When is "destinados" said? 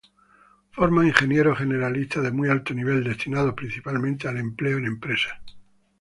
3.03-3.53